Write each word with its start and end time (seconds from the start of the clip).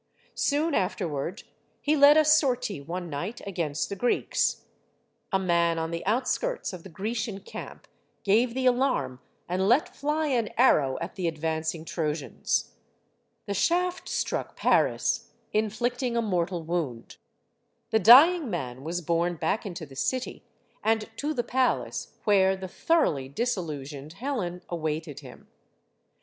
Soon 0.33 0.73
after 0.73 1.07
ward, 1.07 1.43
he 1.79 1.95
led 1.95 2.17
a 2.17 2.25
sortie 2.25 2.81
one 2.81 3.07
night 3.07 3.39
against 3.45 3.87
the 3.87 3.95
Greeks. 3.95 4.63
A 5.31 5.37
man 5.37 5.77
on 5.77 5.91
the 5.91 6.03
outskirts 6.07 6.73
of 6.73 6.81
the 6.81 6.89
Grecian 6.89 7.41
camp 7.41 7.87
gave 8.23 8.55
the 8.55 8.65
alarm 8.65 9.19
and 9.47 9.69
let 9.69 9.95
fly 9.95 10.25
an 10.29 10.49
arrow 10.57 10.97
at 11.01 11.13
the 11.13 11.27
advancing 11.27 11.85
Trojans. 11.85 12.71
The 13.45 13.53
shaft 13.53 14.09
struck 14.09 14.55
Paris, 14.55 15.29
inflicting 15.53 16.17
a 16.17 16.21
mortal 16.23 16.63
wound. 16.63 17.17
The 17.91 17.99
dying 17.99 18.49
man 18.49 18.83
was 18.83 19.01
borne 19.01 19.35
back 19.35 19.67
into 19.67 19.85
the 19.85 19.95
city, 19.95 20.43
and 20.83 21.11
to 21.17 21.31
the 21.31 21.43
palace 21.43 22.17
where 22.23 22.57
the 22.57 22.67
thoroughly 22.67 23.29
disillusioned 23.29 24.13
Helen 24.13 24.63
awaited 24.67 25.19
him. 25.19 25.47